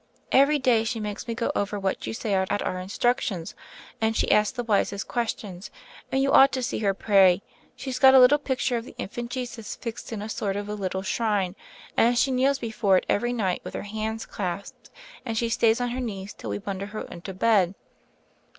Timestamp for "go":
1.35-1.51